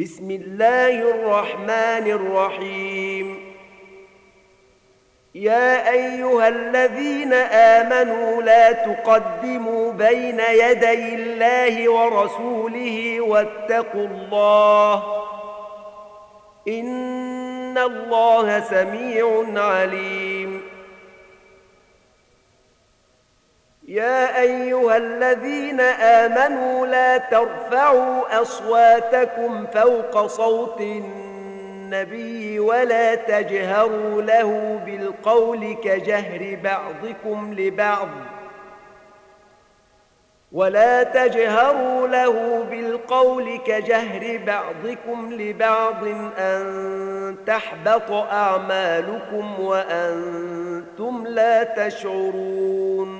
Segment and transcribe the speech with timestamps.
[0.00, 3.54] بسم الله الرحمن الرحيم.
[5.34, 15.22] يا أيها الذين آمنوا لا تقدموا بين يدي الله ورسوله واتقوا الله.
[16.68, 20.39] إن الله سميع عليم.
[23.90, 36.58] يا أيها الذين آمنوا لا ترفعوا أصواتكم فوق صوت النبي ولا تجهروا له بالقول كجهر
[36.64, 38.08] بعضكم لبعض
[40.52, 46.04] ولا تجهروا له بالقول كجهر بعضكم لبعض
[46.38, 53.19] أن تحبط أعمالكم وأنتم لا تشعرون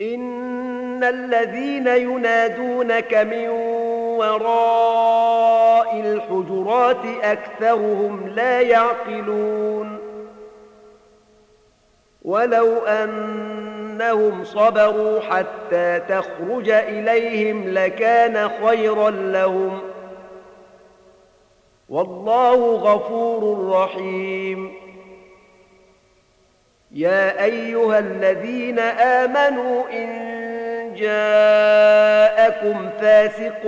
[0.00, 3.48] ان الذين ينادونك من
[4.18, 9.98] وراء الحجرات اكثرهم لا يعقلون
[12.22, 19.80] ولو انهم صبروا حتى تخرج اليهم لكان خيرا لهم
[21.88, 24.79] والله غفور رحيم
[26.92, 30.30] يا أيها الذين آمنوا إن
[30.96, 33.62] جاءكم فاسق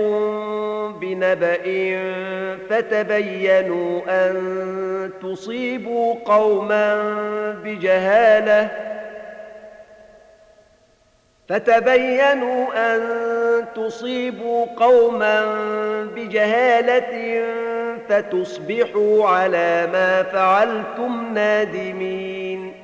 [1.01, 1.63] بنبأ
[2.69, 7.13] فتبينوا أن تصيبوا قوما
[7.63, 8.69] بجهالة
[11.49, 13.01] فتبينوا أن
[13.75, 15.45] تصيبوا قوما
[16.15, 17.43] بجهالة
[18.09, 22.82] فتصبحوا على ما فعلتم نادمين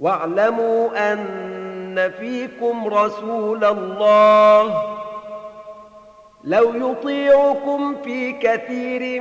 [0.00, 4.82] واعلموا أن فيكم رسول الله.
[6.44, 9.20] لو يطيعكم في كثير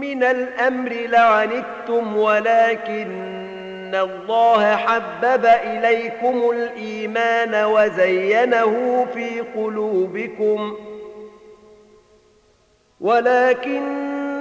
[0.00, 10.76] من الأمر لعنتم ولكن الله حبب إليكم الإيمان وزينه في قلوبكم.
[13.00, 14.05] ولكن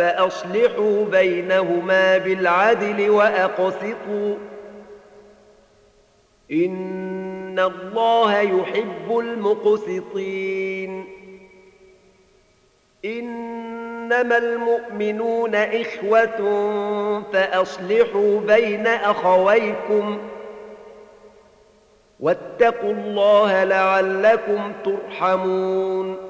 [0.00, 4.34] فأصلحوا بينهما بالعدل وأقسطوا.
[6.52, 11.04] إن الله يحب المقسطين.
[13.04, 16.40] إنما المؤمنون إخوة
[17.32, 20.18] فأصلحوا بين أخويكم.
[22.20, 26.29] واتقوا الله لعلكم ترحمون.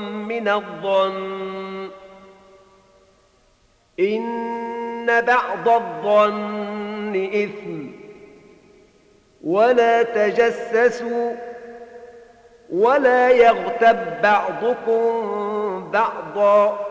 [0.31, 1.89] الظن.
[3.99, 7.87] إن بعض الظن إثم.
[9.43, 11.35] ولا تجسسوا.
[12.73, 16.87] ولا يغتب بعضكم بعضا.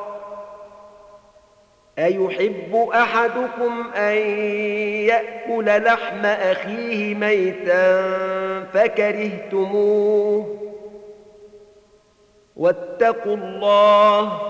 [1.98, 4.16] أيحب أحدكم أن
[5.06, 8.02] يأكل لحم أخيه ميتا
[8.74, 10.59] فكرهتموه؟
[12.60, 14.40] واتقوا الله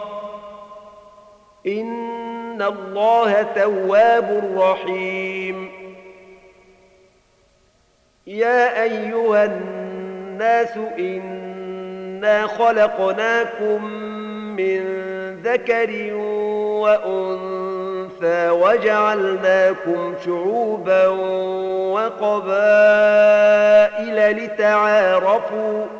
[1.66, 5.70] إن الله تواب رحيم.
[8.26, 13.84] يا أيها الناس إنا خلقناكم
[14.56, 14.80] من
[15.42, 16.14] ذكر
[16.82, 21.06] وأنثى وجعلناكم شعوبا
[21.94, 23.16] وقبائل
[24.36, 25.99] لتعارفوا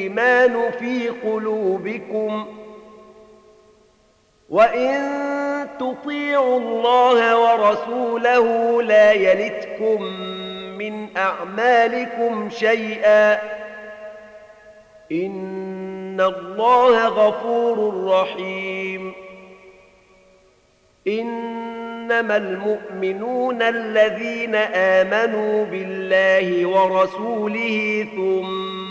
[0.79, 2.45] في قلوبكم
[4.49, 5.21] وإن
[5.79, 10.03] تطيعوا الله ورسوله لا يلتكم
[10.77, 13.33] من أعمالكم شيئا
[15.11, 19.13] إن الله غفور رحيم
[21.07, 28.90] إنما المؤمنون الذين آمنوا بالله ورسوله ثم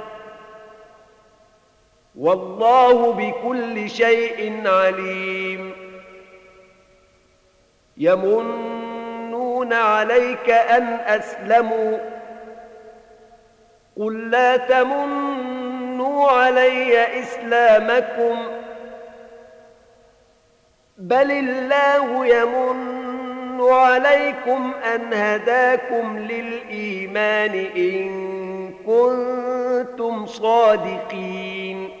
[2.15, 5.71] والله بكل شيء عليم.
[7.97, 11.97] يمنون عليك أن أسلموا.
[13.97, 18.37] قل لا تمنوا علي إسلامكم.
[20.97, 28.11] بل الله يمن عليكم أن هداكم للإيمان إن
[28.85, 32.00] كنتم صادقين.